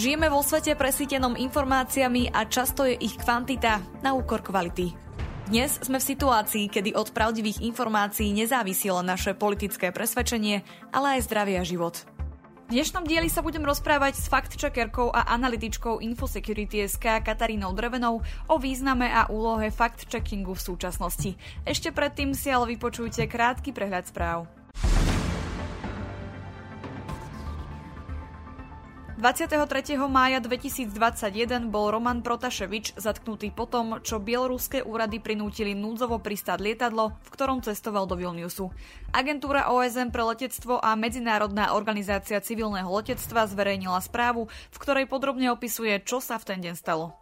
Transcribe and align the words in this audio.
Žijeme 0.00 0.32
vo 0.32 0.40
svete 0.40 0.72
presítenom 0.80 1.36
informáciami 1.36 2.32
a 2.32 2.48
často 2.48 2.88
je 2.88 2.96
ich 2.96 3.20
kvantita 3.20 3.84
na 4.00 4.16
úkor 4.16 4.40
kvality. 4.40 4.96
Dnes 5.52 5.76
sme 5.76 6.00
v 6.00 6.08
situácii, 6.16 6.72
kedy 6.72 6.96
od 6.96 7.12
pravdivých 7.12 7.60
informácií 7.60 8.32
nezávisí 8.32 8.88
len 8.88 9.04
naše 9.04 9.36
politické 9.36 9.92
presvedčenie, 9.92 10.64
ale 10.88 11.20
aj 11.20 11.28
zdravie 11.28 11.60
a 11.60 11.68
život. 11.68 12.00
V 12.72 12.80
dnešnom 12.80 13.04
dieli 13.04 13.28
sa 13.28 13.44
budem 13.44 13.60
rozprávať 13.60 14.16
s 14.16 14.32
fact-checkerkou 14.32 15.12
a 15.12 15.36
analytičkou 15.36 16.00
Infosecurity.sk 16.00 17.20
Katarínou 17.20 17.76
Drevenou 17.76 18.24
o 18.48 18.56
význame 18.56 19.12
a 19.12 19.28
úlohe 19.28 19.68
fact-checkingu 19.68 20.56
v 20.56 20.64
súčasnosti. 20.64 21.36
Ešte 21.68 21.92
predtým 21.92 22.32
si 22.32 22.48
ale 22.48 22.72
vypočujte 22.72 23.28
krátky 23.28 23.76
prehľad 23.76 24.08
správ. 24.08 24.48
23. 29.20 30.00
mája 30.08 30.40
2021 30.40 31.68
bol 31.68 31.92
Roman 31.92 32.24
Protaševič 32.24 32.96
zatknutý 32.96 33.52
po 33.52 33.68
tom, 33.68 34.00
čo 34.00 34.16
bieloruské 34.16 34.80
úrady 34.80 35.20
prinútili 35.20 35.76
núdzovo 35.76 36.16
pristáť 36.24 36.64
lietadlo, 36.64 37.12
v 37.20 37.28
ktorom 37.28 37.60
cestoval 37.60 38.08
do 38.08 38.16
Vilniusu. 38.16 38.72
Agentúra 39.12 39.68
OSN 39.68 40.08
pre 40.08 40.24
letectvo 40.24 40.80
a 40.80 40.96
Medzinárodná 40.96 41.76
organizácia 41.76 42.40
civilného 42.40 42.88
letectva 42.88 43.44
zverejnila 43.44 44.00
správu, 44.00 44.48
v 44.48 44.76
ktorej 44.80 45.04
podrobne 45.04 45.52
opisuje, 45.52 46.00
čo 46.00 46.24
sa 46.24 46.40
v 46.40 46.56
ten 46.56 46.64
deň 46.64 46.80
stalo. 46.80 47.19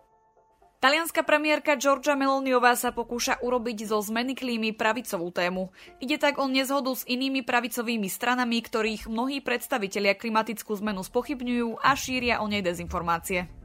Talianská 0.78 1.26
premiérka 1.26 1.74
Georgia 1.74 2.14
Meloniová 2.14 2.78
sa 2.78 2.94
pokúša 2.94 3.42
urobiť 3.42 3.90
zo 3.90 3.98
zmeny 3.98 4.38
klímy 4.38 4.70
pravicovú 4.78 5.34
tému. 5.34 5.74
Ide 5.98 6.22
tak 6.22 6.38
o 6.38 6.46
nezhodu 6.46 6.94
s 6.94 7.02
inými 7.02 7.42
pravicovými 7.42 8.06
stranami, 8.06 8.62
ktorých 8.62 9.10
mnohí 9.10 9.42
predstavitelia 9.42 10.14
klimatickú 10.14 10.78
zmenu 10.78 11.02
spochybňujú 11.02 11.82
a 11.82 11.98
šíria 11.98 12.38
o 12.38 12.46
nej 12.46 12.62
dezinformácie. 12.62 13.57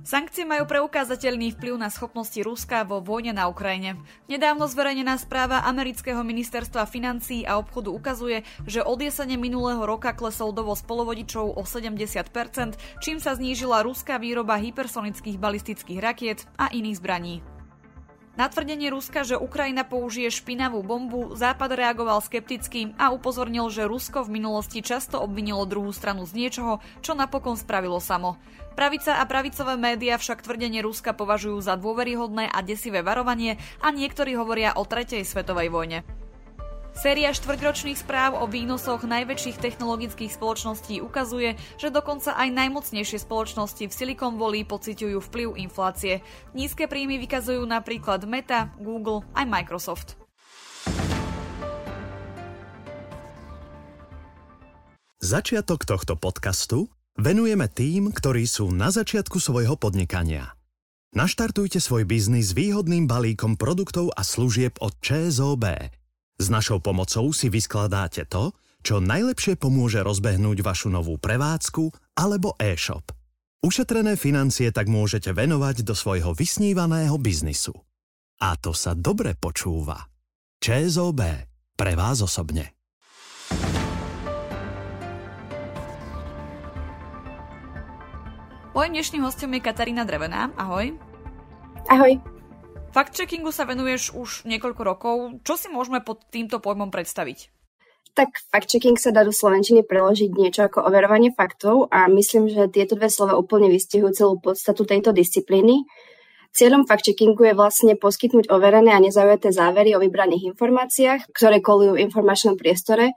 Sankcie 0.00 0.48
majú 0.48 0.64
preukázateľný 0.64 1.60
vplyv 1.60 1.76
na 1.76 1.92
schopnosti 1.92 2.40
Ruska 2.40 2.88
vo 2.88 3.04
vojne 3.04 3.36
na 3.36 3.52
Ukrajine. 3.52 4.00
Nedávno 4.32 4.64
zverejnená 4.64 5.20
správa 5.20 5.60
amerického 5.68 6.24
ministerstva 6.24 6.88
financí 6.88 7.44
a 7.44 7.60
obchodu 7.60 7.92
ukazuje, 7.92 8.40
že 8.64 8.80
od 8.80 8.96
jesene 8.96 9.36
minulého 9.36 9.84
roka 9.84 10.16
klesol 10.16 10.56
dovoz 10.56 10.80
polovodičov 10.88 11.52
o 11.52 11.62
70%, 11.68 12.80
čím 13.04 13.20
sa 13.20 13.36
znížila 13.36 13.84
ruská 13.84 14.16
výroba 14.16 14.56
hypersonických 14.56 15.36
balistických 15.36 16.00
rakiet 16.00 16.48
a 16.56 16.72
iných 16.72 16.96
zbraní. 16.96 17.59
Na 18.40 18.48
tvrdenie 18.48 18.88
Ruska, 18.88 19.20
že 19.20 19.36
Ukrajina 19.36 19.84
použije 19.84 20.32
špinavú 20.32 20.80
bombu, 20.80 21.36
Západ 21.36 21.76
reagoval 21.76 22.24
skepticky 22.24 22.96
a 22.96 23.12
upozornil, 23.12 23.68
že 23.68 23.84
Rusko 23.84 24.24
v 24.24 24.40
minulosti 24.40 24.80
často 24.80 25.20
obvinilo 25.20 25.68
druhú 25.68 25.92
stranu 25.92 26.24
z 26.24 26.40
niečoho, 26.40 26.80
čo 27.04 27.12
napokon 27.12 27.60
spravilo 27.60 28.00
samo. 28.00 28.40
Pravica 28.80 29.20
a 29.20 29.28
pravicové 29.28 29.76
médiá 29.76 30.16
však 30.16 30.40
tvrdenie 30.40 30.80
Ruska 30.80 31.12
považujú 31.12 31.60
za 31.60 31.76
dôveryhodné 31.76 32.48
a 32.48 32.64
desivé 32.64 33.04
varovanie 33.04 33.60
a 33.84 33.92
niektorí 33.92 34.32
hovoria 34.40 34.72
o 34.72 34.88
tretej 34.88 35.20
svetovej 35.20 35.68
vojne. 35.68 36.00
Séria 37.00 37.32
štvrťročných 37.32 37.96
správ 37.96 38.36
o 38.36 38.44
výnosoch 38.44 39.08
najväčších 39.08 39.56
technologických 39.56 40.36
spoločností 40.36 41.00
ukazuje, 41.00 41.56
že 41.80 41.88
dokonca 41.88 42.36
aj 42.36 42.52
najmocnejšie 42.52 43.24
spoločnosti 43.24 43.88
v 43.88 43.96
Silicon 43.96 44.36
Valley 44.36 44.68
pociťujú 44.68 45.16
vplyv 45.32 45.56
inflácie. 45.56 46.20
Nízke 46.52 46.84
príjmy 46.92 47.16
vykazujú 47.24 47.64
napríklad 47.64 48.28
Meta, 48.28 48.76
Google 48.76 49.24
aj 49.32 49.48
Microsoft. 49.48 50.20
Začiatok 55.24 55.88
tohto 55.88 56.20
podcastu 56.20 56.92
venujeme 57.16 57.64
tým, 57.72 58.12
ktorí 58.12 58.44
sú 58.44 58.76
na 58.76 58.92
začiatku 58.92 59.40
svojho 59.40 59.80
podnikania. 59.80 60.52
Naštartujte 61.16 61.80
svoj 61.80 62.04
biznis 62.04 62.52
výhodným 62.52 63.08
balíkom 63.08 63.56
produktov 63.56 64.12
a 64.12 64.20
služieb 64.20 64.76
od 64.84 64.92
ČSOB– 65.00 65.64
s 66.40 66.48
našou 66.48 66.80
pomocou 66.80 67.28
si 67.36 67.52
vyskladáte 67.52 68.24
to, 68.24 68.56
čo 68.80 68.96
najlepšie 69.04 69.60
pomôže 69.60 70.00
rozbehnúť 70.00 70.64
vašu 70.64 70.88
novú 70.88 71.20
prevádzku 71.20 72.16
alebo 72.16 72.56
e-shop. 72.56 73.12
Ušetrené 73.60 74.16
financie 74.16 74.72
tak 74.72 74.88
môžete 74.88 75.36
venovať 75.36 75.84
do 75.84 75.92
svojho 75.92 76.32
vysnívaného 76.32 77.12
biznisu. 77.20 77.76
A 78.40 78.56
to 78.56 78.72
sa 78.72 78.96
dobre 78.96 79.36
počúva. 79.36 80.08
ČSOB. 80.64 81.20
Pre 81.76 81.92
vás 81.92 82.24
osobne. 82.24 82.72
Mojím 88.72 88.96
dnešným 88.96 89.22
hostom 89.28 89.52
je 89.52 89.60
Katarína 89.60 90.08
Drevená. 90.08 90.56
Ahoj. 90.56 90.96
Ahoj. 91.92 92.39
Fact-checkingu 92.90 93.54
sa 93.54 93.70
venuješ 93.70 94.10
už 94.18 94.50
niekoľko 94.50 94.82
rokov. 94.82 95.16
Čo 95.46 95.54
si 95.54 95.70
môžeme 95.70 96.02
pod 96.02 96.26
týmto 96.26 96.58
pojmom 96.58 96.90
predstaviť? 96.90 97.54
Tak 98.18 98.42
fact-checking 98.50 98.98
sa 98.98 99.14
dá 99.14 99.22
do 99.22 99.30
slovenčiny 99.30 99.86
preložiť 99.86 100.34
niečo 100.34 100.66
ako 100.66 100.82
overovanie 100.82 101.30
faktov 101.30 101.86
a 101.94 102.10
myslím, 102.10 102.50
že 102.50 102.66
tieto 102.66 102.98
dve 102.98 103.06
slova 103.06 103.38
úplne 103.38 103.70
vystihujú 103.70 104.10
celú 104.10 104.34
podstatu 104.42 104.82
tejto 104.82 105.14
disciplíny. 105.14 105.86
Cieľom 106.50 106.82
fact-checkingu 106.82 107.38
je 107.46 107.54
vlastne 107.54 107.94
poskytnúť 107.94 108.50
overené 108.50 108.90
a 108.90 108.98
nezaujaté 108.98 109.54
závery 109.54 109.94
o 109.94 110.02
vybraných 110.02 110.50
informáciách, 110.50 111.30
ktoré 111.30 111.62
kolujú 111.62 111.94
v 111.94 112.02
informačnom 112.10 112.58
priestore 112.58 113.14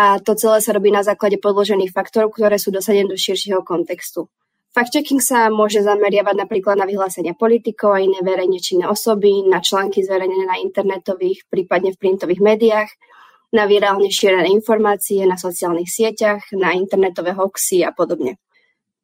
a 0.00 0.24
to 0.24 0.32
celé 0.40 0.64
sa 0.64 0.72
robí 0.72 0.88
na 0.88 1.04
základe 1.04 1.36
podložených 1.36 1.92
faktorov, 1.92 2.32
ktoré 2.32 2.56
sú 2.56 2.72
dosadené 2.72 3.12
do 3.12 3.20
širšieho 3.20 3.60
kontextu. 3.60 4.32
Fact-checking 4.72 5.20
sa 5.20 5.52
môže 5.52 5.84
zameriavať 5.84 6.32
napríklad 6.32 6.80
na 6.80 6.88
vyhlásenia 6.88 7.36
politikov 7.36 7.92
a 7.92 8.00
iné 8.00 8.24
verejne 8.24 8.56
činné 8.56 8.88
osoby, 8.88 9.44
na 9.44 9.60
články 9.60 10.00
zverejnené 10.00 10.48
na 10.48 10.56
internetových, 10.64 11.44
prípadne 11.52 11.92
v 11.92 12.00
printových 12.00 12.40
médiách, 12.40 12.88
na 13.52 13.68
virálne 13.68 14.08
šírené 14.08 14.48
informácie 14.48 15.28
na 15.28 15.36
sociálnych 15.36 15.92
sieťach, 15.92 16.56
na 16.56 16.72
internetové 16.72 17.36
hoxy 17.36 17.84
a 17.84 17.92
podobne. 17.92 18.40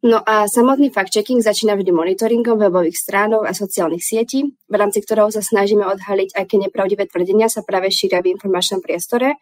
No 0.00 0.24
a 0.24 0.48
samotný 0.48 0.88
fact-checking 0.88 1.44
začína 1.44 1.76
vždy 1.76 1.92
monitoringom 1.92 2.56
webových 2.56 2.96
stránok 2.96 3.44
a 3.44 3.52
sociálnych 3.52 4.00
sietí, 4.00 4.48
v 4.48 4.74
rámci 4.78 5.04
ktorého 5.04 5.28
sa 5.28 5.44
snažíme 5.44 5.84
odhaliť, 5.84 6.32
aké 6.32 6.56
nepravdivé 6.56 7.04
tvrdenia 7.12 7.52
sa 7.52 7.60
práve 7.60 7.92
šíria 7.92 8.24
v 8.24 8.32
informačnom 8.32 8.80
priestore 8.80 9.36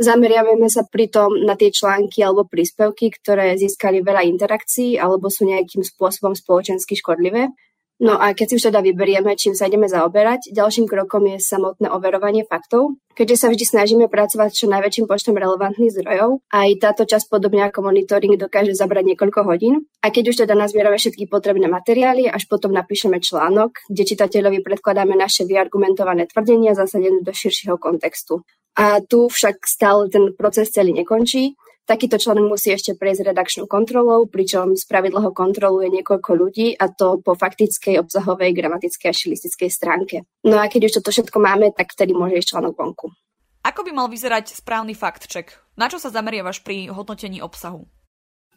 Zameriavame 0.00 0.72
sa 0.72 0.88
pritom 0.88 1.44
na 1.44 1.60
tie 1.60 1.68
články 1.68 2.24
alebo 2.24 2.48
príspevky, 2.48 3.12
ktoré 3.20 3.52
získali 3.60 4.00
veľa 4.00 4.24
interakcií 4.32 4.96
alebo 4.96 5.28
sú 5.28 5.44
nejakým 5.44 5.84
spôsobom 5.84 6.32
spoločensky 6.32 6.96
škodlivé. 6.96 7.52
No 8.00 8.16
a 8.16 8.32
keď 8.32 8.46
si 8.48 8.56
už 8.56 8.72
teda 8.72 8.80
vyberieme, 8.80 9.36
čím 9.36 9.52
sa 9.52 9.68
ideme 9.68 9.84
zaoberať, 9.84 10.56
ďalším 10.56 10.88
krokom 10.88 11.28
je 11.28 11.36
samotné 11.36 11.92
overovanie 11.92 12.48
faktov, 12.48 12.96
keďže 13.12 13.36
sa 13.36 13.46
vždy 13.52 13.64
snažíme 13.68 14.08
pracovať 14.08 14.56
čo 14.56 14.72
najväčším 14.72 15.04
počtom 15.04 15.36
relevantných 15.36 15.92
zdrojov. 16.00 16.40
Aj 16.48 16.70
táto 16.80 17.04
časť 17.04 17.28
podobne 17.28 17.68
ako 17.68 17.92
monitoring 17.92 18.40
dokáže 18.40 18.72
zabrať 18.72 19.04
niekoľko 19.04 19.44
hodín. 19.44 19.84
A 20.00 20.08
keď 20.08 20.32
už 20.32 20.36
teda 20.48 20.56
nazbierame 20.56 20.96
všetky 20.96 21.28
potrebné 21.28 21.68
materiály, 21.68 22.24
až 22.24 22.48
potom 22.48 22.72
napíšeme 22.72 23.20
článok, 23.20 23.84
kde 23.92 24.16
čitateľovi 24.16 24.64
predkladáme 24.64 25.12
naše 25.12 25.44
vyargumentované 25.44 26.24
tvrdenia 26.24 26.72
zasadené 26.72 27.20
do 27.20 27.36
širšieho 27.36 27.76
kontextu. 27.76 28.40
A 28.80 29.04
tu 29.04 29.28
však 29.28 29.60
stále 29.68 30.08
ten 30.08 30.32
proces 30.32 30.72
celý 30.72 30.96
nekončí. 30.96 31.52
Takýto 31.88 32.20
článok 32.20 32.54
musí 32.54 32.70
ešte 32.70 32.94
prejsť 32.94 33.34
redakčnou 33.34 33.66
kontrolou, 33.66 34.28
pričom 34.28 34.78
z 34.78 34.84
pravidla 34.86 35.26
ho 35.26 35.30
kontroluje 35.34 35.90
niekoľko 35.90 36.30
ľudí 36.38 36.78
a 36.78 36.86
to 36.92 37.18
po 37.18 37.34
faktickej, 37.34 37.98
obsahovej, 37.98 38.54
gramatickej 38.54 39.08
a 39.10 39.14
šilistickej 39.16 39.70
stránke. 39.72 40.16
No 40.46 40.60
a 40.60 40.70
keď 40.70 40.86
už 40.86 41.02
toto 41.02 41.10
všetko 41.10 41.38
máme, 41.42 41.74
tak 41.74 41.90
vtedy 41.92 42.14
môže 42.14 42.38
ísť 42.38 42.56
článok 42.56 42.74
vonku. 42.78 43.10
Ako 43.60 43.84
by 43.84 43.92
mal 43.92 44.08
vyzerať 44.08 44.56
správny 44.56 44.96
fakt 44.96 45.28
check? 45.28 45.52
Na 45.76 45.92
čo 45.92 46.00
sa 46.00 46.08
zameriavaš 46.08 46.64
pri 46.64 46.88
hodnotení 46.88 47.44
obsahu? 47.44 47.84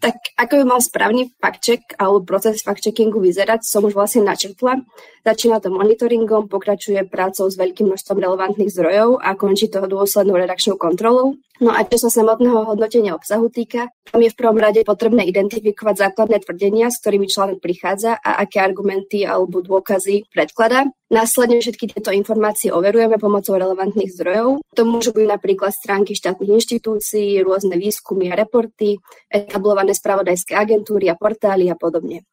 Tak 0.03 0.35
ako 0.35 0.59
by 0.59 0.63
mal 0.67 0.83
správny 0.83 1.31
fact-check 1.39 1.95
alebo 1.95 2.27
proces 2.27 2.59
fact-checkingu 2.59 3.23
vyzerať, 3.23 3.63
som 3.63 3.87
už 3.87 3.95
vlastne 3.95 4.27
načrtla. 4.27 4.83
Začína 5.23 5.63
to 5.63 5.71
monitoringom, 5.71 6.51
pokračuje 6.51 7.07
prácou 7.07 7.47
s 7.47 7.55
veľkým 7.55 7.87
množstvom 7.87 8.19
relevantných 8.19 8.67
zdrojov 8.67 9.23
a 9.23 9.31
končí 9.39 9.71
to 9.71 9.79
dôslednou 9.87 10.35
redakčnou 10.35 10.75
kontrolou. 10.75 11.39
No 11.63 11.71
a 11.71 11.87
čo 11.87 11.95
sa 11.95 12.11
samotného 12.11 12.67
hodnotenia 12.67 13.15
obsahu 13.15 13.47
týka, 13.47 13.87
tam 14.11 14.19
je 14.19 14.27
v 14.27 14.35
prvom 14.35 14.59
rade 14.59 14.83
potrebné 14.83 15.23
identifikovať 15.23 16.11
základné 16.11 16.43
tvrdenia, 16.43 16.91
s 16.91 16.99
ktorými 16.99 17.31
článok 17.31 17.63
prichádza 17.63 18.19
a 18.19 18.43
aké 18.43 18.59
argumenty 18.59 19.23
alebo 19.23 19.63
dôkazy 19.63 20.27
predkladá. 20.35 20.91
Následne 21.13 21.61
všetky 21.61 21.93
tieto 21.93 22.09
informácie 22.09 22.73
overujeme 22.73 23.21
pomocou 23.21 23.53
relevantných 23.53 24.09
zdrojov. 24.17 24.65
To 24.73 24.81
môžu 24.81 25.13
byť 25.13 25.27
napríklad 25.29 25.69
stránky 25.69 26.17
štátnych 26.17 26.57
inštitúcií, 26.57 27.37
rôzne 27.45 27.77
výskumy 27.77 28.33
a 28.33 28.39
reporty, 28.41 28.97
etablované 29.29 29.93
spravodajské 29.93 30.57
agentúry 30.57 31.13
a 31.13 31.15
portály 31.15 31.69
a 31.69 31.77
podobne. 31.77 32.25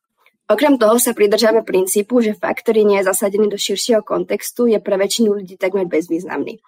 Okrem 0.50 0.74
toho 0.82 0.98
sa 0.98 1.14
pridržame 1.14 1.62
princípu, 1.62 2.18
že 2.18 2.34
fakt, 2.34 2.66
ktorý 2.66 2.82
nie 2.82 2.98
je 2.98 3.06
zasadený 3.06 3.46
do 3.46 3.54
širšieho 3.54 4.02
kontextu, 4.02 4.66
je 4.66 4.82
pre 4.82 4.98
väčšinu 4.98 5.38
ľudí 5.38 5.54
takmer 5.54 5.86
bezvýznamný. 5.86 6.58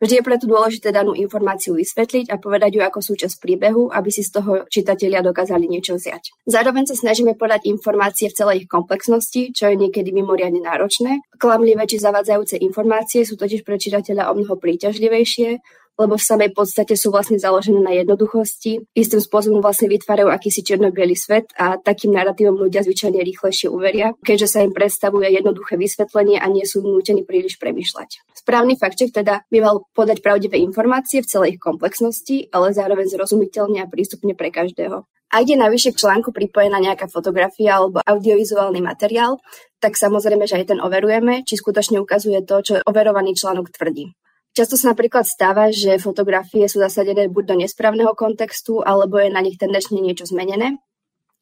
Vždy 0.00 0.20
je 0.20 0.24
preto 0.24 0.44
dôležité 0.44 0.92
danú 0.92 1.16
informáciu 1.16 1.76
vysvetliť 1.76 2.28
a 2.32 2.36
povedať 2.36 2.76
ju 2.76 2.80
ako 2.84 3.00
súčasť 3.00 3.36
príbehu, 3.40 3.92
aby 3.92 4.08
si 4.12 4.24
z 4.24 4.40
toho 4.40 4.64
čitatelia 4.68 5.24
dokázali 5.24 5.68
niečo 5.68 5.96
vziať. 5.96 6.44
Zároveň 6.44 6.88
sa 6.88 6.96
snažíme 6.96 7.32
podať 7.36 7.68
informácie 7.68 8.28
v 8.28 8.36
celej 8.36 8.56
ich 8.64 8.68
komplexnosti, 8.68 9.56
čo 9.56 9.72
je 9.72 9.76
niekedy 9.76 10.12
mimoriadne 10.12 10.60
náročné. 10.60 11.24
Klamlivé 11.36 11.84
či 11.84 12.00
zavadzajúce 12.00 12.60
informácie 12.60 13.24
sú 13.24 13.40
totiž 13.40 13.64
pre 13.64 13.80
čitateľa 13.80 14.32
o 14.32 14.40
mnoho 14.40 14.56
príťažlivejšie, 14.56 15.60
lebo 16.00 16.16
v 16.16 16.24
samej 16.24 16.56
podstate 16.56 16.96
sú 16.96 17.12
vlastne 17.12 17.36
založené 17.36 17.84
na 17.84 17.92
jednoduchosti. 17.92 18.88
Istým 18.96 19.20
spôsobom 19.20 19.60
vlastne 19.60 19.92
vytvárajú 19.92 20.32
akýsi 20.32 20.64
čierno 20.64 20.88
svet 21.12 21.52
a 21.60 21.76
takým 21.76 22.16
narratívom 22.16 22.56
ľudia 22.56 22.80
zvyčajne 22.80 23.20
rýchlejšie 23.20 23.68
uveria, 23.68 24.16
keďže 24.24 24.48
sa 24.48 24.58
im 24.64 24.72
predstavuje 24.72 25.28
jednoduché 25.28 25.76
vysvetlenie 25.76 26.40
a 26.40 26.48
nie 26.48 26.64
sú 26.64 26.80
nútení 26.80 27.28
príliš 27.28 27.60
premyšľať. 27.60 28.24
Správny 28.32 28.80
faktček 28.80 29.12
teda 29.12 29.44
by 29.52 29.58
mal 29.60 29.84
podať 29.92 30.24
pravdivé 30.24 30.56
informácie 30.64 31.20
v 31.20 31.28
celej 31.28 31.48
ich 31.58 31.60
komplexnosti, 31.60 32.48
ale 32.56 32.72
zároveň 32.72 33.12
zrozumiteľne 33.12 33.84
a 33.84 33.90
prístupne 33.90 34.32
pre 34.32 34.48
každého. 34.48 35.04
Ak 35.30 35.46
je 35.46 35.54
navyše 35.54 35.94
k 35.94 36.00
článku 36.02 36.34
pripojená 36.34 36.82
nejaká 36.82 37.06
fotografia 37.06 37.78
alebo 37.78 38.02
audiovizuálny 38.02 38.82
materiál, 38.82 39.38
tak 39.78 39.94
samozrejme, 39.94 40.42
že 40.42 40.58
aj 40.58 40.74
ten 40.74 40.82
overujeme, 40.82 41.46
či 41.46 41.54
skutočne 41.54 42.02
ukazuje 42.02 42.42
to, 42.42 42.58
čo 42.58 42.72
overovaný 42.82 43.38
článok 43.38 43.70
tvrdí. 43.70 44.10
Často 44.60 44.76
sa 44.76 44.92
napríklad 44.92 45.24
stáva, 45.24 45.72
že 45.72 45.96
fotografie 45.96 46.68
sú 46.68 46.84
zasadené 46.84 47.32
buď 47.32 47.44
do 47.48 47.54
nesprávneho 47.64 48.12
kontextu, 48.12 48.84
alebo 48.84 49.16
je 49.16 49.32
na 49.32 49.40
nich 49.40 49.56
tendenčne 49.56 50.04
niečo 50.04 50.28
zmenené. 50.28 50.76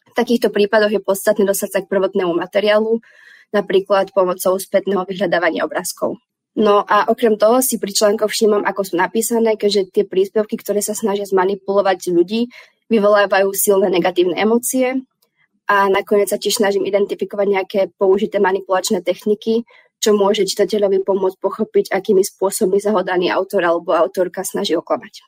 V 0.06 0.14
takýchto 0.14 0.54
prípadoch 0.54 0.94
je 0.94 1.02
podstatné 1.02 1.42
dostať 1.42 1.70
sa 1.74 1.80
k 1.82 1.90
prvotnému 1.90 2.30
materiálu, 2.38 3.02
napríklad 3.50 4.14
pomocou 4.14 4.54
spätného 4.54 5.02
vyhľadávania 5.02 5.66
obrázkov. 5.66 6.22
No 6.54 6.86
a 6.86 7.10
okrem 7.10 7.34
toho 7.34 7.58
si 7.58 7.82
pri 7.82 7.90
článkoch 7.90 8.30
všímam, 8.30 8.62
ako 8.62 8.86
sú 8.86 8.94
napísané, 8.94 9.58
keďže 9.58 9.90
tie 9.98 10.04
príspevky, 10.06 10.54
ktoré 10.54 10.78
sa 10.78 10.94
snažia 10.94 11.26
zmanipulovať 11.26 12.14
ľudí, 12.14 12.46
vyvolávajú 12.86 13.50
silné 13.50 13.90
negatívne 13.90 14.38
emócie 14.38 14.94
a 15.66 15.90
nakoniec 15.90 16.30
sa 16.30 16.38
tiež 16.38 16.62
snažím 16.62 16.86
identifikovať 16.86 17.46
nejaké 17.50 17.80
použité 17.98 18.38
manipulačné 18.38 19.02
techniky, 19.02 19.66
čo 19.98 20.14
môže 20.14 20.46
čitateľovi 20.46 21.02
pomôcť 21.02 21.38
pochopiť, 21.42 21.84
akými 21.90 22.22
spôsobmi 22.22 22.78
sa 22.78 22.94
ho 22.94 23.02
daný 23.02 23.30
autor 23.34 23.66
alebo 23.66 23.94
autorka 23.94 24.46
snaží 24.46 24.78
oklamať. 24.78 25.26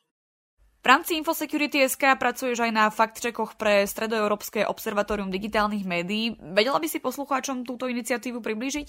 V 0.80 0.86
rámci 0.88 1.20
Infosecurity 1.20 1.84
SK 1.84 2.16
pracuješ 2.16 2.64
aj 2.64 2.72
na 2.72 2.88
faktčekoch 2.88 3.60
pre 3.60 3.84
Stredoeurópske 3.84 4.64
observatórium 4.64 5.28
digitálnych 5.28 5.84
médií. 5.84 6.40
Vedela 6.40 6.80
by 6.80 6.88
si 6.88 7.04
poslucháčom 7.04 7.68
túto 7.68 7.84
iniciatívu 7.84 8.40
priblížiť? 8.40 8.88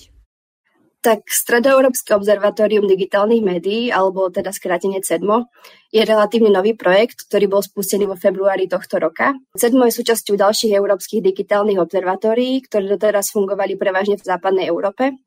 Tak 1.01 1.27
Stredoeurópske 1.27 2.15
observatórium 2.15 2.87
digitálnych 2.87 3.43
médií, 3.43 3.89
alebo 3.91 4.31
teda 4.31 4.53
skrátenie 4.55 5.01
CEDMO, 5.03 5.51
je 5.91 6.05
relatívne 6.05 6.53
nový 6.53 6.77
projekt, 6.77 7.27
ktorý 7.27 7.57
bol 7.57 7.61
spustený 7.65 8.07
vo 8.07 8.15
februári 8.15 8.71
tohto 8.71 9.01
roka. 9.01 9.35
CEDMO 9.57 9.89
je 9.89 9.97
súčasťou 9.97 10.39
ďalších 10.39 10.77
európskych 10.77 11.25
digitálnych 11.25 11.81
observatórií, 11.81 12.63
ktoré 12.69 12.87
doteraz 12.87 13.35
fungovali 13.35 13.75
prevažne 13.75 14.15
v 14.15 14.23
západnej 14.23 14.69
Európe. 14.71 15.17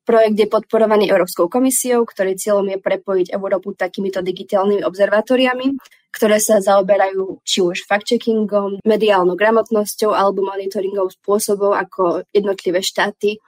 Projekt 0.00 0.36
je 0.40 0.48
podporovaný 0.48 1.12
Európskou 1.12 1.46
komisiou, 1.52 2.08
ktorý 2.08 2.34
cieľom 2.34 2.66
je 2.72 2.78
prepojiť 2.80 3.26
Európu 3.36 3.76
takýmito 3.76 4.24
digitálnymi 4.24 4.82
observatóriami, 4.82 5.76
ktoré 6.10 6.42
sa 6.42 6.58
zaoberajú 6.58 7.44
či 7.46 7.62
už 7.62 7.86
fact-checkingom, 7.86 8.82
mediálnou 8.82 9.38
gramotnosťou 9.38 10.10
alebo 10.10 10.42
monitoringom 10.42 11.12
spôsobov, 11.12 11.76
ako 11.76 12.26
jednotlivé 12.34 12.82
štáty 12.82 13.38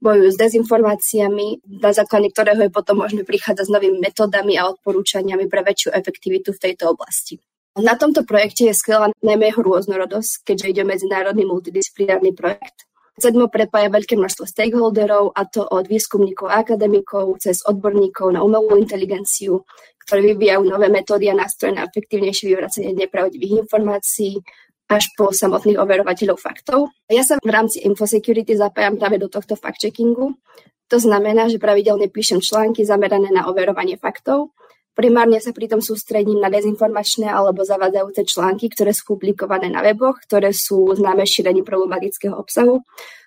bojujú 0.00 0.28
s 0.32 0.40
dezinformáciami, 0.40 1.64
na 1.80 1.90
základe 1.92 2.28
ktorého 2.32 2.68
je 2.68 2.72
potom 2.72 3.00
možné 3.00 3.24
prichádzať 3.24 3.64
s 3.66 3.74
novými 3.74 3.98
metodami 4.00 4.60
a 4.60 4.68
odporúčaniami 4.68 5.48
pre 5.48 5.64
väčšiu 5.64 5.90
efektivitu 5.92 6.52
v 6.52 6.62
tejto 6.62 6.92
oblasti. 6.92 7.40
Na 7.76 7.92
tomto 7.92 8.24
projekte 8.24 8.64
je 8.64 8.74
skvelá 8.76 9.12
najmä 9.20 9.52
jeho 9.52 9.60
rôznorodosť, 9.60 10.48
keďže 10.48 10.66
ide 10.72 10.80
o 10.84 10.88
medzinárodný 10.88 11.44
multidisciplinárny 11.44 12.32
projekt, 12.32 12.88
CEDMO 13.16 13.48
prepája 13.48 13.88
veľké 13.88 14.12
množstvo 14.20 14.44
stakeholderov, 14.44 15.32
a 15.32 15.48
to 15.48 15.64
od 15.64 15.88
výskumníkov 15.88 16.52
a 16.52 16.60
akademikov 16.60 17.40
cez 17.40 17.64
odborníkov 17.64 18.36
na 18.36 18.44
umelú 18.44 18.76
inteligenciu, 18.76 19.64
ktorí 20.04 20.36
vyvíjajú 20.36 20.68
nové 20.68 20.92
metódy 20.92 21.32
a 21.32 21.34
nástroje 21.34 21.80
na 21.80 21.88
efektívnejšie 21.88 22.52
vyvracenie 22.52 22.92
nepravdivých 22.92 23.64
informácií, 23.64 24.44
až 24.86 25.10
po 25.18 25.34
samotných 25.34 25.82
overovateľov 25.82 26.38
faktov. 26.38 26.94
Ja 27.10 27.26
sa 27.26 27.42
v 27.42 27.50
rámci 27.50 27.82
Infosecurity 27.82 28.54
zapájam 28.54 28.94
práve 28.94 29.18
do 29.18 29.26
tohto 29.26 29.58
fact-checkingu. 29.58 30.38
To 30.86 30.96
znamená, 31.02 31.50
že 31.50 31.58
pravidelne 31.58 32.06
píšem 32.06 32.38
články 32.38 32.86
zamerané 32.86 33.34
na 33.34 33.50
overovanie 33.50 33.98
faktov 33.98 34.54
Primárne 34.96 35.36
sa 35.44 35.52
pritom 35.52 35.84
sústredím 35.84 36.40
na 36.40 36.48
dezinformačné 36.48 37.28
alebo 37.28 37.68
zavadzajúce 37.68 38.24
články, 38.24 38.72
ktoré 38.72 38.96
sú 38.96 39.12
publikované 39.12 39.68
na 39.68 39.84
weboch, 39.84 40.16
ktoré 40.24 40.56
sú 40.56 40.88
známe 40.96 41.28
šírením 41.28 41.68
problematického 41.68 42.32
obsahu 42.32 42.80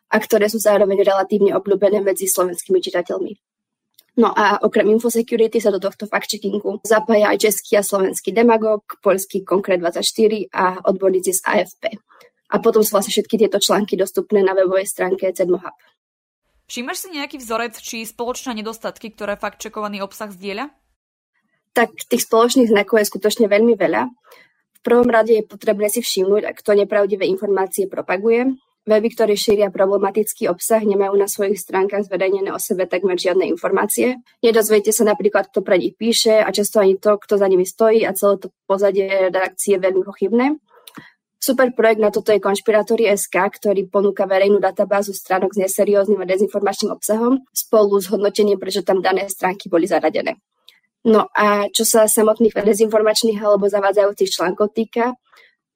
a 0.10 0.18
ktoré 0.18 0.50
sú 0.50 0.58
zároveň 0.58 1.06
relatívne 1.06 1.54
obľúbené 1.54 2.02
medzi 2.02 2.26
slovenskými 2.26 2.82
čitateľmi. 2.82 3.38
No 4.18 4.34
a 4.34 4.58
okrem 4.66 4.90
Infosecurity 4.98 5.62
sa 5.62 5.70
do 5.70 5.78
tohto 5.78 6.10
fact-checkingu 6.10 6.82
zapája 6.82 7.30
aj 7.30 7.38
český 7.38 7.78
a 7.78 7.86
slovenský 7.86 8.34
demagog, 8.34 8.84
poľský 9.06 9.46
Konkret24 9.46 10.50
a 10.50 10.82
odborníci 10.90 11.38
z 11.38 11.42
AFP. 11.46 11.96
A 12.50 12.58
potom 12.58 12.82
sú 12.82 12.98
vlastne 12.98 13.14
všetky 13.14 13.46
tieto 13.46 13.62
články 13.62 13.94
dostupné 13.94 14.42
na 14.42 14.58
webovej 14.58 14.90
stránke 14.90 15.30
CEDMOHub. 15.30 15.78
Všímaš 16.66 16.98
si 17.06 17.08
nejaký 17.14 17.38
vzorec 17.38 17.78
či 17.78 18.10
spoločné 18.10 18.58
nedostatky, 18.58 19.14
ktoré 19.14 19.38
fakt-checkovaný 19.38 20.02
obsah 20.02 20.34
zdieľa? 20.34 20.74
Tak 21.80 21.96
tých 22.12 22.28
spoločných 22.28 22.68
znakov 22.68 23.00
je 23.00 23.08
skutočne 23.08 23.48
veľmi 23.48 23.80
veľa. 23.80 24.12
V 24.12 24.82
prvom 24.84 25.08
rade 25.08 25.32
je 25.32 25.48
potrebné 25.48 25.88
si 25.88 26.04
všimnúť, 26.04 26.52
kto 26.60 26.76
nepravdivé 26.76 27.24
informácie 27.24 27.88
propaguje. 27.88 28.60
Weby, 28.84 29.08
ktoré 29.16 29.40
šíria 29.40 29.72
problematický 29.72 30.52
obsah, 30.52 30.84
nemajú 30.84 31.16
na 31.16 31.32
svojich 31.32 31.62
stránkach 31.62 32.04
zverejnené 32.10 32.52
o 32.52 32.60
sebe 32.60 32.84
takmer 32.84 33.16
žiadne 33.16 33.48
informácie. 33.48 34.20
Nedozviete 34.44 34.92
sa 34.92 35.08
napríklad, 35.08 35.52
kto 35.52 35.64
pre 35.64 35.80
nich 35.80 35.96
píše 35.96 36.42
a 36.42 36.50
často 36.52 36.84
ani 36.84 37.00
to, 37.00 37.16
kto 37.16 37.40
za 37.40 37.48
nimi 37.48 37.64
stojí 37.64 38.04
a 38.04 38.12
celé 38.12 38.40
to 38.44 38.52
pozadie 38.68 39.32
redakcie 39.32 39.78
je 39.78 39.84
veľmi 39.84 40.04
pochybné. 40.04 40.60
Super 41.40 41.72
projekt 41.72 42.04
na 42.04 42.12
toto 42.12 42.36
je 42.36 42.44
Konšpirátory 42.44 43.08
SK, 43.16 43.62
ktorý 43.62 43.88
ponúka 43.88 44.28
verejnú 44.28 44.60
databázu 44.60 45.16
stránok 45.16 45.56
s 45.56 45.62
neserióznym 45.64 46.20
a 46.20 46.28
dezinformačným 46.28 46.92
obsahom 46.92 47.40
spolu 47.56 47.96
s 48.04 48.12
hodnotením, 48.12 48.60
prečo 48.60 48.84
tam 48.84 49.00
dané 49.00 49.32
stránky 49.32 49.72
boli 49.72 49.88
zaradené. 49.88 50.36
No 51.08 51.32
a 51.32 51.72
čo 51.72 51.88
sa 51.88 52.12
samotných 52.12 52.60
dezinformačných 52.60 53.40
alebo 53.40 53.72
zavádzajúcich 53.72 54.36
článkov 54.36 54.76
týka, 54.76 55.16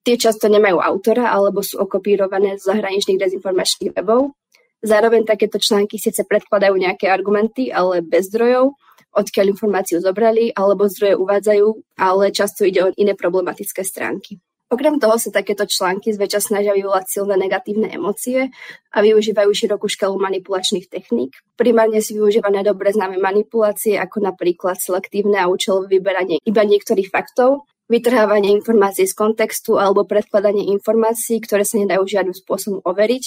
tie 0.04 0.20
často 0.20 0.52
nemajú 0.52 0.84
autora 0.84 1.32
alebo 1.32 1.64
sú 1.64 1.80
okopírované 1.80 2.60
z 2.60 2.68
zahraničných 2.68 3.20
dezinformačných 3.20 3.96
webov. 3.96 4.36
Zároveň 4.84 5.24
takéto 5.24 5.64
články 5.64 5.96
síce 5.96 6.28
predkladajú 6.28 6.76
nejaké 6.76 7.08
argumenty, 7.08 7.72
ale 7.72 8.04
bez 8.04 8.28
zdrojov, 8.28 8.76
odkiaľ 9.16 9.56
informáciu 9.56 10.04
zobrali, 10.04 10.52
alebo 10.52 10.92
zdroje 10.92 11.16
uvádzajú, 11.16 11.68
ale 11.96 12.36
často 12.36 12.68
ide 12.68 12.84
o 12.84 12.92
iné 13.00 13.16
problematické 13.16 13.80
stránky. 13.80 14.44
Okrem 14.74 14.98
toho 14.98 15.22
sa 15.22 15.30
takéto 15.30 15.70
články 15.70 16.18
zväčša 16.18 16.50
snažia 16.50 16.74
vyvolať 16.74 17.06
silné 17.06 17.38
negatívne 17.38 17.94
emócie 17.94 18.50
a 18.90 18.98
využívajú 19.06 19.54
širokú 19.54 19.86
škálu 19.86 20.18
manipulačných 20.18 20.90
techník. 20.90 21.38
Primárne 21.54 22.02
si 22.02 22.18
využívané 22.18 22.66
dobre 22.66 22.90
známe 22.90 23.22
manipulácie, 23.22 24.02
ako 24.02 24.34
napríklad 24.34 24.82
selektívne 24.82 25.38
a 25.38 25.46
účelové 25.46 26.02
vyberanie 26.02 26.42
iba 26.42 26.66
niektorých 26.66 27.14
faktov, 27.14 27.70
vytrhávanie 27.86 28.50
informácií 28.58 29.06
z 29.06 29.14
kontextu 29.14 29.78
alebo 29.78 30.10
predkladanie 30.10 30.66
informácií, 30.74 31.38
ktoré 31.38 31.70
sa 31.70 31.78
nedajú 31.78 32.10
žiadnym 32.10 32.34
spôsobom 32.34 32.82
overiť 32.82 33.24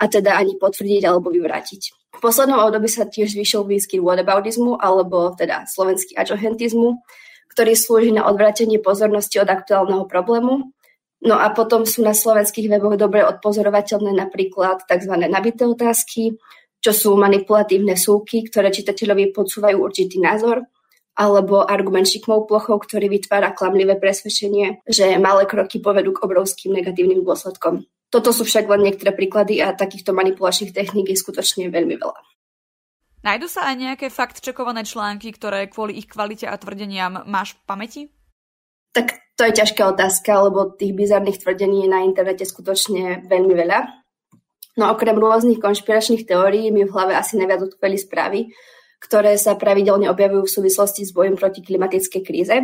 a 0.00 0.08
teda 0.08 0.32
ani 0.40 0.56
potvrdiť 0.56 1.04
alebo 1.04 1.28
vyvrátiť. 1.28 1.92
V 2.16 2.20
poslednom 2.24 2.56
období 2.64 2.88
sa 2.88 3.04
tiež 3.04 3.36
zvyšil 3.36 3.68
výskyt 3.68 4.00
whataboutismu 4.00 4.80
alebo 4.80 5.36
teda 5.36 5.68
slovenský 5.68 6.16
ajohentizmu, 6.16 7.04
ktorý 7.56 7.72
slúži 7.72 8.12
na 8.12 8.28
odvratenie 8.28 8.76
pozornosti 8.80 9.40
od 9.40 9.48
aktuálneho 9.48 10.04
problému 10.04 10.75
No 11.24 11.40
a 11.40 11.48
potom 11.56 11.88
sú 11.88 12.04
na 12.04 12.12
slovenských 12.12 12.68
weboch 12.68 13.00
dobre 13.00 13.24
odpozorovateľné 13.24 14.12
napríklad 14.12 14.84
tzv. 14.84 15.12
nabité 15.26 15.64
otázky, 15.64 16.36
čo 16.76 16.92
sú 16.92 17.10
manipulatívne 17.16 17.96
súky, 17.96 18.44
ktoré 18.46 18.68
čitateľovi 18.68 19.32
podsúvajú 19.32 19.80
určitý 19.80 20.20
názor, 20.20 20.62
alebo 21.16 21.64
argument 21.64 22.04
šikmou 22.04 22.44
plochou, 22.44 22.76
ktorý 22.76 23.08
vytvára 23.08 23.56
klamlivé 23.56 23.96
presvedčenie, 23.96 24.84
že 24.84 25.16
malé 25.16 25.48
kroky 25.48 25.80
povedú 25.80 26.12
k 26.12 26.22
obrovským 26.28 26.76
negatívnym 26.76 27.24
dôsledkom. 27.24 27.88
Toto 28.12 28.30
sú 28.30 28.44
však 28.44 28.68
len 28.68 28.86
niektoré 28.86 29.16
príklady 29.16 29.64
a 29.64 29.72
takýchto 29.72 30.12
manipulačných 30.12 30.76
techník 30.76 31.10
je 31.10 31.18
skutočne 31.18 31.72
veľmi 31.72 31.96
veľa. 31.96 32.20
Najdu 33.26 33.50
sa 33.50 33.66
aj 33.66 33.74
nejaké 33.74 34.06
fakt-čekované 34.06 34.86
články, 34.86 35.34
ktoré 35.34 35.66
kvôli 35.66 35.98
ich 35.98 36.06
kvalite 36.06 36.46
a 36.46 36.54
tvrdeniam 36.54 37.26
máš 37.26 37.58
v 37.58 37.60
pamäti? 37.66 38.02
Tak 38.96 39.12
to 39.36 39.44
je 39.44 39.52
ťažká 39.52 39.92
otázka, 39.92 40.32
lebo 40.40 40.72
tých 40.72 40.96
bizarných 40.96 41.44
tvrdení 41.44 41.84
je 41.84 41.92
na 41.92 42.00
internete 42.00 42.48
skutočne 42.48 43.28
veľmi 43.28 43.52
veľa. 43.52 43.78
No 44.80 44.88
okrem 44.88 45.16
rôznych 45.20 45.60
konšpiračných 45.60 46.24
teórií 46.24 46.72
mi 46.72 46.88
v 46.88 46.92
hlave 46.96 47.12
asi 47.12 47.36
najviac 47.36 47.68
utkveli 47.68 48.00
správy, 48.00 48.40
ktoré 49.04 49.36
sa 49.36 49.52
pravidelne 49.56 50.08
objavujú 50.08 50.48
v 50.48 50.54
súvislosti 50.56 51.04
s 51.04 51.12
bojom 51.12 51.36
proti 51.36 51.60
klimatickej 51.60 52.22
kríze. 52.24 52.56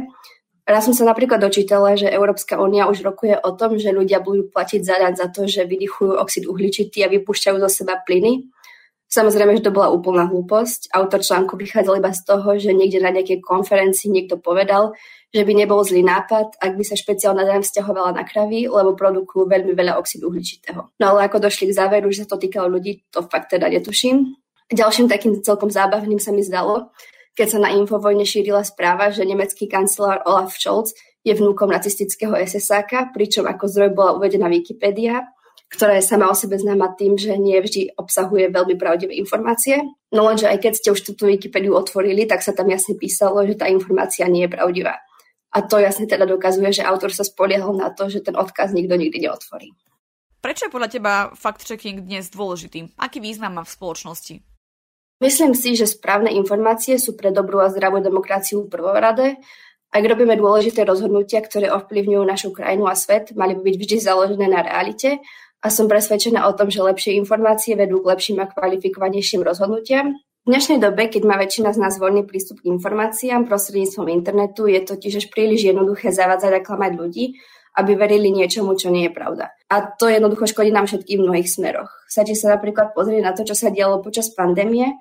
Raz 0.65 0.89
som 0.89 0.97
sa 0.97 1.05
napríklad 1.05 1.37
dočítala, 1.37 1.93
že 2.01 2.09
Európska 2.09 2.57
únia 2.57 2.89
už 2.89 3.05
rokuje 3.05 3.37
o 3.37 3.53
tom, 3.53 3.77
že 3.77 3.93
ľudia 3.93 4.25
budú 4.25 4.49
platiť 4.49 4.81
za 4.81 4.97
za 5.13 5.27
to, 5.29 5.45
že 5.45 5.69
vydychujú 5.69 6.17
oxid 6.17 6.49
uhličitý 6.49 7.05
a 7.05 7.13
vypúšťajú 7.13 7.57
zo 7.61 7.69
seba 7.69 8.01
plyny, 8.01 8.49
Samozrejme, 9.13 9.61
že 9.61 9.69
to 9.69 9.77
bola 9.77 9.93
úplná 9.93 10.25
hlúposť. 10.25 10.89
Autor 10.97 11.21
článku 11.21 11.61
vychádzal 11.61 12.01
iba 12.01 12.17
z 12.17 12.25
toho, 12.25 12.49
že 12.57 12.73
niekde 12.73 13.05
na 13.05 13.13
nejakej 13.13 13.45
konferencii 13.45 14.09
niekto 14.09 14.41
povedal, 14.41 14.97
že 15.29 15.45
by 15.45 15.53
nebol 15.53 15.85
zlý 15.85 16.01
nápad, 16.01 16.57
ak 16.57 16.73
by 16.81 16.81
sa 16.81 16.97
špeciálna 16.97 17.45
daň 17.45 17.61
vzťahovala 17.61 18.17
na 18.17 18.25
kravy, 18.25 18.73
lebo 18.73 18.97
produkujú 18.97 19.45
veľmi 19.45 19.77
veľa 19.77 20.01
oxidu 20.01 20.33
uhličitého. 20.33 20.97
No 20.97 21.05
ale 21.13 21.29
ako 21.29 21.45
došli 21.45 21.69
k 21.69 21.77
záveru, 21.77 22.09
že 22.09 22.25
sa 22.25 22.33
to 22.33 22.41
týkalo 22.41 22.73
ľudí, 22.73 23.05
to 23.13 23.21
fakt 23.29 23.53
teda 23.53 23.69
netuším. 23.69 24.33
Ďalším 24.73 25.13
takým 25.13 25.45
celkom 25.45 25.69
zábavným 25.69 26.17
sa 26.17 26.33
mi 26.33 26.41
zdalo, 26.41 26.89
keď 27.37 27.49
sa 27.53 27.59
na 27.61 27.73
Infovojne 27.77 28.25
šírila 28.25 28.65
správa, 28.65 29.13
že 29.13 29.29
nemecký 29.29 29.69
kancelár 29.69 30.25
Olaf 30.25 30.57
Scholz 30.57 30.97
je 31.21 31.37
vnúkom 31.37 31.69
nacistického 31.69 32.33
SSáka, 32.33 33.13
pričom 33.13 33.45
ako 33.45 33.69
zdroj 33.69 33.93
bola 33.93 34.17
uvedená 34.17 34.49
Wikipedia 34.49 35.29
ktorá 35.73 35.97
je 35.97 36.05
sama 36.05 36.29
o 36.29 36.37
sebe 36.37 36.61
známa 36.61 36.93
tým, 36.93 37.17
že 37.17 37.33
nie 37.41 37.57
vždy 37.57 37.97
obsahuje 37.97 38.53
veľmi 38.53 38.77
pravdivé 38.77 39.17
informácie. 39.17 39.81
No 40.13 40.29
lenže 40.29 40.45
aj 40.45 40.61
keď 40.61 40.73
ste 40.77 40.89
už 40.93 41.01
túto 41.01 41.25
Wikipédiu 41.25 41.73
otvorili, 41.73 42.29
tak 42.29 42.45
sa 42.45 42.53
tam 42.53 42.69
jasne 42.69 43.01
písalo, 43.01 43.41
že 43.49 43.57
tá 43.57 43.73
informácia 43.73 44.29
nie 44.29 44.45
je 44.45 44.53
pravdivá. 44.53 45.01
A 45.53 45.65
to 45.65 45.81
jasne 45.81 46.05
teda 46.05 46.29
dokazuje, 46.29 46.77
že 46.77 46.85
autor 46.85 47.09
sa 47.13 47.25
spoliehal 47.25 47.73
na 47.73 47.89
to, 47.89 48.13
že 48.13 48.21
ten 48.21 48.37
odkaz 48.37 48.77
nikto 48.77 49.01
nikdy 49.01 49.25
neotvorí. 49.29 49.73
Prečo 50.45 50.69
je 50.69 50.75
podľa 50.75 50.91
teba 50.93 51.13
fact-checking 51.33 52.05
dnes 52.05 52.29
dôležitý? 52.29 52.93
Aký 53.01 53.25
význam 53.25 53.57
má 53.57 53.63
v 53.65 53.73
spoločnosti? 53.73 54.35
Myslím 55.23 55.55
si, 55.55 55.79
že 55.79 55.87
správne 55.87 56.35
informácie 56.35 56.99
sú 56.99 57.15
pre 57.15 57.31
dobrú 57.31 57.63
a 57.63 57.71
zdravú 57.71 58.03
demokraciu 58.03 58.67
prvorade. 58.67 59.39
Ak 59.93 60.01
robíme 60.09 60.33
dôležité 60.41 60.89
rozhodnutia, 60.89 61.45
ktoré 61.45 61.69
ovplyvňujú 61.69 62.25
našu 62.25 62.49
krajinu 62.49 62.89
a 62.89 62.97
svet, 62.97 63.37
mali 63.37 63.53
by 63.53 63.61
byť 63.61 63.77
vždy 63.77 63.97
založené 64.01 64.49
na 64.49 64.65
realite 64.65 65.21
a 65.61 65.69
som 65.69 65.85
presvedčená 65.85 66.49
o 66.49 66.57
tom, 66.57 66.73
že 66.73 66.81
lepšie 66.81 67.13
informácie 67.21 67.77
vedú 67.77 68.01
k 68.01 68.17
lepším 68.17 68.41
a 68.41 68.49
kvalifikovanejším 68.49 69.45
rozhodnutiam. 69.45 70.17
V 70.43 70.49
dnešnej 70.49 70.81
dobe, 70.81 71.13
keď 71.13 71.23
má 71.29 71.37
väčšina 71.37 71.77
z 71.77 71.79
nás 71.79 72.01
voľný 72.01 72.25
prístup 72.25 72.65
k 72.65 72.73
informáciám 72.73 73.45
prostredníctvom 73.45 74.09
internetu, 74.11 74.65
je 74.65 74.81
totiž 74.81 75.23
až 75.23 75.27
príliš 75.29 75.71
jednoduché 75.71 76.09
zavádzať 76.09 76.53
a 76.57 76.65
klamať 76.65 76.93
ľudí, 76.97 77.37
aby 77.77 77.93
verili 77.93 78.33
niečomu, 78.33 78.73
čo 78.75 78.89
nie 78.89 79.07
je 79.07 79.13
pravda. 79.13 79.53
A 79.69 79.93
to 79.93 80.09
jednoducho 80.09 80.49
škodí 80.49 80.73
nám 80.73 80.89
všetkým 80.89 81.21
v 81.21 81.27
mnohých 81.29 81.53
smeroch. 81.53 81.93
Stačí 82.09 82.33
sa 82.33 82.57
napríklad 82.57 82.97
pozrieť 82.97 83.23
na 83.23 83.33
to, 83.37 83.45
čo 83.45 83.53
sa 83.53 83.69
dialo 83.69 84.01
počas 84.01 84.33
pandémie, 84.33 84.99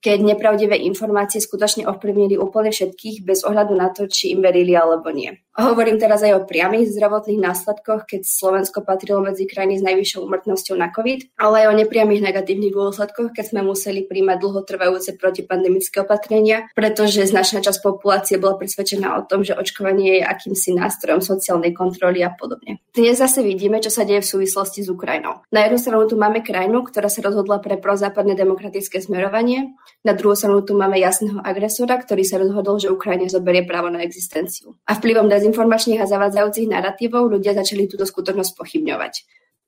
keď 0.00 0.18
nepravdivé 0.34 0.80
informácie 0.80 1.44
skutočne 1.44 1.84
ovplyvnili 1.84 2.40
úplne 2.40 2.72
všetkých 2.72 3.20
bez 3.20 3.44
ohľadu 3.44 3.72
na 3.76 3.92
to, 3.92 4.08
či 4.08 4.32
im 4.32 4.40
verili 4.40 4.72
alebo 4.72 5.12
nie. 5.12 5.36
Hovorím 5.58 5.98
teraz 5.98 6.22
aj 6.22 6.32
o 6.38 6.46
priamých 6.46 6.94
zdravotných 6.94 7.42
následkoch, 7.42 8.06
keď 8.06 8.22
Slovensko 8.22 8.86
patrilo 8.86 9.18
medzi 9.18 9.50
krajiny 9.50 9.82
s 9.82 9.86
najvyššou 9.86 10.22
umrtnosťou 10.22 10.78
na 10.78 10.94
COVID, 10.94 11.34
ale 11.34 11.66
aj 11.66 11.66
o 11.74 11.78
nepriamých 11.82 12.22
negatívnych 12.22 12.70
dôsledkoch, 12.70 13.34
keď 13.34 13.44
sme 13.50 13.66
museli 13.66 14.06
príjmať 14.06 14.38
dlhotrvajúce 14.38 15.18
protipandemické 15.18 16.06
opatrenia, 16.06 16.70
pretože 16.78 17.26
značná 17.26 17.58
časť 17.66 17.82
populácie 17.82 18.38
bola 18.38 18.54
presvedčená 18.54 19.18
o 19.18 19.26
tom, 19.26 19.42
že 19.42 19.58
očkovanie 19.58 20.22
je 20.22 20.28
akýmsi 20.28 20.78
nástrojom 20.78 21.18
sociálnej 21.18 21.74
kontroly 21.74 22.22
a 22.22 22.30
podobne. 22.30 22.78
Dnes 22.94 23.18
zase 23.18 23.42
vidíme, 23.42 23.82
čo 23.82 23.90
sa 23.90 24.06
deje 24.06 24.22
v 24.22 24.30
súvislosti 24.38 24.86
s 24.86 24.88
Ukrajinou. 24.88 25.42
Na 25.50 25.66
jednu 25.66 25.82
stranu 25.82 26.06
tu 26.06 26.14
máme 26.14 26.46
krajinu, 26.46 26.86
ktorá 26.86 27.10
sa 27.10 27.26
rozhodla 27.26 27.58
pre 27.58 27.74
prozápadné 27.74 28.38
demokratické 28.38 29.02
smerovanie, 29.02 29.74
na 30.00 30.16
druhú 30.16 30.32
stranu 30.32 30.64
tu 30.64 30.72
máme 30.78 30.96
jasného 30.96 31.44
agresora, 31.44 32.00
ktorý 32.00 32.24
sa 32.24 32.40
rozhodol, 32.40 32.80
že 32.80 32.88
Ukrajine 32.88 33.28
zoberie 33.28 33.68
právo 33.68 33.92
na 33.92 34.00
existenciu. 34.00 34.78
A 34.88 34.96
vplyvom 34.96 35.28
dezinformačných 35.40 36.04
a 36.04 36.10
zavádzajúcich 36.10 36.68
narratívov 36.68 37.32
ľudia 37.32 37.56
začali 37.56 37.88
túto 37.88 38.04
skutočnosť 38.04 38.52
pochybňovať. 38.52 39.14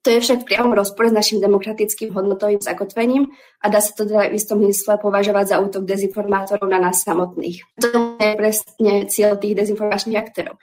To 0.02 0.10
je 0.10 0.18
však 0.18 0.42
v 0.42 0.48
priamom 0.50 0.74
rozpore 0.74 1.08
s 1.08 1.14
našim 1.14 1.38
demokratickým 1.38 2.10
hodnotovým 2.10 2.58
zakotvením 2.58 3.30
a 3.62 3.70
dá 3.70 3.78
sa 3.78 3.94
to 3.94 4.02
teda 4.02 4.28
v 4.28 4.34
istom 4.34 4.58
mysle 4.66 4.98
považovať 4.98 5.54
za 5.54 5.56
útok 5.62 5.86
dezinformátorov 5.86 6.66
na 6.66 6.82
nás 6.82 7.06
samotných. 7.06 7.62
To 7.86 8.18
je 8.18 8.34
presne 8.34 9.06
cieľ 9.06 9.38
tých 9.38 9.54
dezinformačných 9.54 10.18
aktérov 10.18 10.58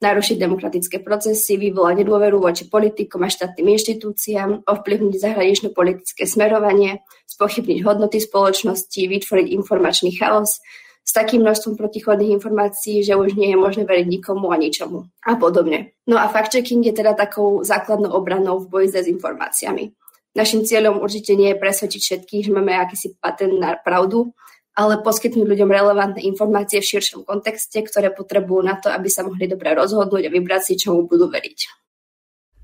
narušiť 0.00 0.36
demokratické 0.40 0.96
procesy, 1.04 1.60
vyvolať 1.60 2.02
nedôveru 2.02 2.40
voči 2.40 2.64
politikom 2.66 3.20
a 3.20 3.28
štátnym 3.28 3.76
inštitúciám, 3.76 4.64
ovplyvniť 4.64 5.14
zahraničné 5.20 5.68
politické 5.76 6.24
smerovanie, 6.24 7.04
spochybniť 7.28 7.84
hodnoty 7.84 8.16
spoločnosti, 8.16 8.96
vytvoriť 8.96 9.46
informačný 9.52 10.16
chaos 10.16 10.64
s 11.10 11.12
takým 11.18 11.42
množstvom 11.42 11.74
protichodných 11.74 12.38
informácií, 12.38 13.02
že 13.02 13.18
už 13.18 13.34
nie 13.34 13.50
je 13.50 13.58
možné 13.58 13.82
veriť 13.82 14.06
nikomu 14.06 14.54
a 14.54 14.56
ničomu 14.56 15.10
a 15.26 15.34
podobne. 15.34 15.98
No 16.06 16.14
a 16.14 16.30
fact-checking 16.30 16.86
je 16.86 16.94
teda 16.94 17.18
takou 17.18 17.66
základnou 17.66 18.14
obranou 18.14 18.62
v 18.62 18.70
boji 18.70 18.86
s 18.94 18.96
dezinformáciami. 19.02 19.90
Našim 20.38 20.62
cieľom 20.62 21.02
určite 21.02 21.34
nie 21.34 21.50
je 21.50 21.58
presvedčiť 21.58 22.00
všetkých, 22.06 22.42
že 22.46 22.54
máme 22.54 22.78
akýsi 22.78 23.18
patent 23.18 23.58
na 23.58 23.74
pravdu, 23.74 24.30
ale 24.78 25.02
poskytnúť 25.02 25.50
ľuďom 25.50 25.66
relevantné 25.66 26.22
informácie 26.30 26.78
v 26.78 26.86
širšom 26.94 27.26
kontexte, 27.26 27.82
ktoré 27.82 28.14
potrebujú 28.14 28.62
na 28.62 28.78
to, 28.78 28.86
aby 28.86 29.10
sa 29.10 29.26
mohli 29.26 29.50
dobre 29.50 29.74
rozhodnúť 29.74 30.30
a 30.30 30.30
vybrať 30.30 30.62
si, 30.62 30.78
čomu 30.78 31.10
budú 31.10 31.26
veriť. 31.26 31.58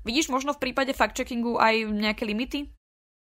Vidíš 0.07 0.31
možno 0.31 0.55
v 0.55 0.71
prípade 0.71 0.95
fact-checkingu 0.95 1.59
aj 1.59 1.83
nejaké 1.91 2.23
limity? 2.23 2.71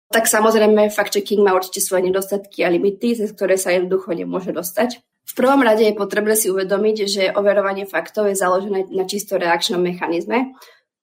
Tak 0.09 0.25
samozrejme, 0.25 0.89
fact-checking 0.89 1.45
má 1.45 1.53
určite 1.53 1.85
svoje 1.85 2.09
nedostatky 2.09 2.65
a 2.65 2.73
limity, 2.73 3.13
cez 3.13 3.29
ktoré 3.29 3.61
sa 3.61 3.69
jednoducho 3.73 4.17
nemôže 4.17 4.49
dostať. 4.49 5.05
V 5.29 5.33
prvom 5.37 5.61
rade 5.61 5.85
je 5.85 5.93
potrebné 5.93 6.33
si 6.33 6.49
uvedomiť, 6.49 6.95
že 7.05 7.23
overovanie 7.37 7.85
faktov 7.85 8.25
je 8.33 8.35
založené 8.35 8.89
na 8.89 9.05
čisto 9.05 9.37
reakčnom 9.37 9.77
mechanizme, 9.77 10.57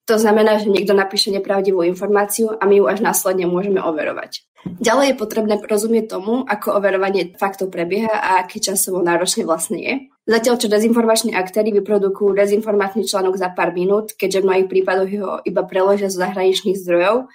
to 0.07 0.23
znamená, 0.23 0.63
že 0.63 0.71
niekto 0.71 0.95
napíše 0.95 1.35
nepravdivú 1.35 1.83
informáciu 1.83 2.55
a 2.55 2.63
my 2.63 2.79
ju 2.79 2.85
až 2.87 3.03
následne 3.03 3.51
môžeme 3.51 3.83
overovať. 3.83 4.47
Ďalej 4.79 5.15
je 5.15 5.19
potrebné 5.19 5.55
rozumieť 5.59 6.15
tomu, 6.15 6.47
ako 6.47 6.79
overovanie 6.79 7.35
faktov 7.35 7.75
prebieha 7.75 8.15
a 8.15 8.39
aký 8.39 8.63
časovo 8.63 9.03
náročne 9.03 9.43
vlastne 9.43 9.79
je. 9.83 9.95
Zatiaľ, 10.27 10.55
čo 10.63 10.71
dezinformační 10.71 11.35
aktéry 11.35 11.75
vyprodukujú 11.83 12.39
dezinformačný 12.39 13.03
článok 13.03 13.35
za 13.35 13.51
pár 13.51 13.75
minút, 13.75 14.15
keďže 14.15 14.43
v 14.43 14.47
mnohých 14.47 14.71
prípadoch 14.71 15.11
ho 15.11 15.33
iba 15.43 15.63
preložia 15.67 16.07
zo 16.07 16.23
zahraničných 16.23 16.79
zdrojov, 16.79 17.27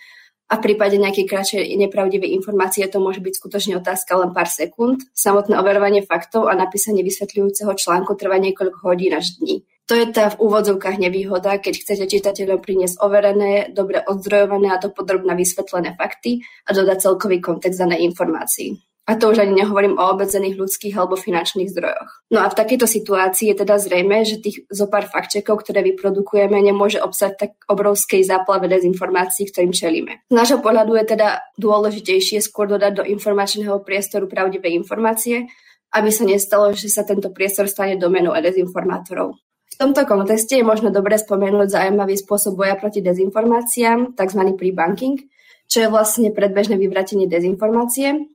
a 0.51 0.60
v 0.60 0.63
prípade 0.67 1.00
nejakej 1.00 1.25
kratšej 1.31 1.63
nepravdivej 1.79 2.36
informácie 2.36 2.84
to 2.91 3.00
môže 3.00 3.24
byť 3.24 3.34
skutočne 3.39 3.79
otázka 3.79 4.20
len 4.20 4.36
pár 4.36 4.51
sekúnd. 4.51 5.08
Samotné 5.15 5.55
overovanie 5.55 6.03
faktov 6.03 6.51
a 6.51 6.53
napísanie 6.60 7.08
vysvetľujúceho 7.08 7.72
článku 7.72 8.20
trvá 8.20 8.36
niekoľko 8.36 8.84
hodín 8.84 9.15
až 9.15 9.39
dní. 9.39 9.63
To 9.88 9.96
je 9.96 10.08
tá 10.12 10.27
v 10.31 10.39
úvodzovkách 10.43 11.00
nevýhoda, 11.00 11.60
keď 11.60 11.84
chcete 11.84 12.05
čitateľom 12.12 12.60
priniesť 12.60 13.00
overené, 13.00 13.72
dobre 13.72 14.03
odzdrojované 14.03 14.75
a 14.75 14.79
dopodrobne 14.79 15.36
vysvetlené 15.36 15.96
fakty 15.96 16.43
a 16.67 16.75
dodať 16.75 17.00
celkový 17.00 17.39
kontext 17.39 17.79
danej 17.79 18.12
informácií. 18.12 18.90
A 19.10 19.17
to 19.17 19.34
už 19.34 19.41
ani 19.41 19.65
nehovorím 19.65 19.98
o 19.98 20.03
obmedzených 20.13 20.62
ľudských 20.62 20.93
alebo 20.93 21.17
finančných 21.17 21.74
zdrojoch. 21.74 22.29
No 22.29 22.46
a 22.46 22.48
v 22.53 22.58
takejto 22.58 22.86
situácii 22.86 23.50
je 23.50 23.55
teda 23.65 23.81
zrejme, 23.81 24.22
že 24.22 24.38
tých 24.38 24.70
zo 24.70 24.86
pár 24.86 25.10
faktčekov, 25.10 25.65
ktoré 25.65 25.81
vyprodukujeme, 25.81 26.53
nemôže 26.62 27.01
obsať 27.01 27.31
tak 27.34 27.51
obrovskej 27.65 28.22
záplave 28.22 28.70
dezinformácií, 28.70 29.50
ktorým 29.50 29.74
čelíme. 29.74 30.22
Z 30.29 30.36
nášho 30.38 30.62
pohľadu 30.62 30.93
je 31.01 31.05
teda 31.17 31.41
dôležitejšie 31.58 32.46
skôr 32.46 32.70
dodať 32.70 33.01
do 33.01 33.03
informačného 33.03 33.81
priestoru 33.81 34.29
pravdivé 34.29 34.70
informácie, 34.77 35.50
aby 35.91 36.10
sa 36.13 36.24
nestalo, 36.24 36.72
že 36.72 36.88
sa 36.88 37.01
tento 37.01 37.34
priestor 37.34 37.65
stane 37.65 37.98
domenou 37.98 38.38
dezinformátorov. 38.38 39.36
V 39.72 39.75
tomto 39.79 40.05
kontexte 40.05 40.62
je 40.62 40.67
možno 40.67 40.93
dobre 40.93 41.17
spomenúť 41.17 41.74
zaujímavý 41.74 42.15
spôsob 42.20 42.53
boja 42.53 42.77
proti 42.77 43.01
dezinformáciám, 43.01 44.13
tzv. 44.13 44.41
pre-banking, 44.53 45.17
čo 45.65 45.77
je 45.84 45.88
vlastne 45.88 46.29
predbežné 46.36 46.75
vyvratenie 46.75 47.25
dezinformácie, 47.25 48.29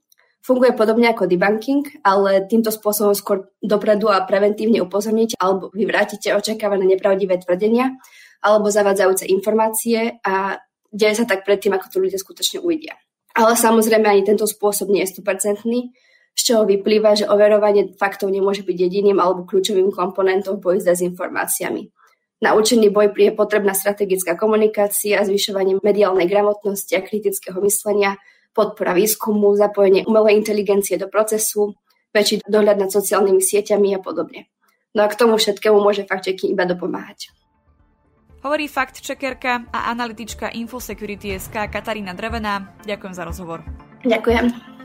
Funguje 0.47 0.79
podobne 0.79 1.11
ako 1.11 1.27
debunking, 1.27 2.07
ale 2.07 2.47
týmto 2.47 2.71
spôsobom 2.71 3.19
skôr 3.19 3.51
dopredu 3.59 4.07
a 4.07 4.23
preventívne 4.23 4.79
upozorníte 4.79 5.35
alebo 5.43 5.75
vyvrátite 5.75 6.31
očakávané 6.31 6.87
nepravdivé 6.87 7.43
tvrdenia 7.43 7.99
alebo 8.47 8.71
zavádzajúce 8.71 9.27
informácie 9.27 10.23
a 10.23 10.63
deje 10.95 11.19
sa 11.19 11.27
tak 11.27 11.43
predtým, 11.43 11.75
ako 11.75 11.91
to 11.91 11.99
ľudia 11.99 12.23
skutočne 12.23 12.63
uvidia. 12.63 12.95
Ale 13.35 13.59
samozrejme 13.59 14.07
ani 14.07 14.23
tento 14.23 14.47
spôsob 14.47 14.87
nie 14.87 15.03
je 15.03 15.19
100%, 15.19 15.67
z 16.37 16.41
čoho 16.41 16.63
vyplýva, 16.63 17.19
že 17.19 17.27
overovanie 17.27 17.99
faktov 17.99 18.31
nemôže 18.31 18.63
byť 18.63 18.77
jediným 18.77 19.19
alebo 19.19 19.49
kľúčovým 19.49 19.91
komponentom 19.91 20.61
v 20.61 20.63
boji 20.63 20.79
s 20.79 20.89
dezinformáciami. 20.95 21.91
Na 22.45 22.55
účinný 22.55 22.93
boj 22.93 23.17
je 23.17 23.33
potrebná 23.33 23.73
strategická 23.73 24.39
komunikácia, 24.39 25.25
zvyšovanie 25.25 25.81
mediálnej 25.83 26.29
gramotnosti 26.29 26.93
a 26.93 27.03
kritického 27.03 27.59
myslenia, 27.65 28.21
podpora 28.57 28.97
výskumu, 28.97 29.53
zapojenie 29.53 30.09
umelej 30.09 30.41
inteligencie 30.41 30.97
do 30.97 31.13
procesu, 31.13 31.77
väčší 32.17 32.41
dohľad 32.49 32.81
nad 32.81 32.89
sociálnymi 32.89 33.45
sieťami 33.45 33.93
a 33.93 34.01
podobne. 34.01 34.49
No 34.97 35.05
a 35.05 35.13
k 35.13 35.19
tomu 35.21 35.37
všetkému 35.37 35.77
môže 35.77 36.09
fakt 36.09 36.33
iba 36.33 36.65
dopomáhať. 36.65 37.29
Hovorí 38.41 38.65
fakt 38.71 39.05
čekerka 39.05 39.69
a 39.75 39.93
analytička 39.93 40.55
Infosecurity.sk 40.57 41.69
Katarína 41.69 42.17
Drevená. 42.17 42.73
Ďakujem 42.89 43.13
za 43.13 43.29
rozhovor. 43.29 43.61
Ďakujem. 44.07 44.76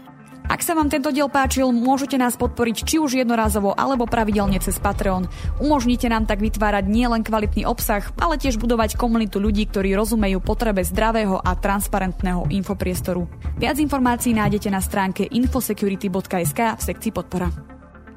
Ak 0.51 0.67
sa 0.67 0.75
vám 0.75 0.91
tento 0.91 1.15
diel 1.15 1.31
páčil, 1.31 1.71
môžete 1.71 2.19
nás 2.19 2.35
podporiť 2.35 2.83
či 2.83 2.99
už 2.99 3.23
jednorázovo 3.23 3.71
alebo 3.71 4.03
pravidelne 4.03 4.59
cez 4.59 4.75
Patreon. 4.83 5.31
Umožnite 5.63 6.11
nám 6.11 6.27
tak 6.27 6.43
vytvárať 6.43 6.91
nielen 6.91 7.23
kvalitný 7.23 7.63
obsah, 7.63 8.03
ale 8.19 8.35
tiež 8.35 8.59
budovať 8.59 8.99
komunitu 8.99 9.39
ľudí, 9.39 9.63
ktorí 9.71 9.95
rozumejú 9.95 10.43
potrebe 10.43 10.83
zdravého 10.83 11.39
a 11.39 11.55
transparentného 11.55 12.51
infopriestoru. 12.51 13.31
Viac 13.63 13.79
informácií 13.79 14.35
nájdete 14.35 14.67
na 14.67 14.83
stránke 14.83 15.23
infosecurity.sk 15.23 16.59
v 16.75 16.81
sekcii 16.83 17.11
podpora. 17.15 17.47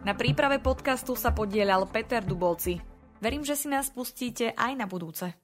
Na 0.03 0.19
príprave 0.19 0.59
podcastu 0.59 1.15
sa 1.15 1.31
podielal 1.31 1.87
Peter 1.87 2.27
Dubolci. 2.27 2.83
Verím, 3.23 3.47
že 3.47 3.55
si 3.55 3.71
nás 3.71 3.95
pustíte 3.95 4.51
aj 4.59 4.75
na 4.75 4.91
budúce. 4.91 5.44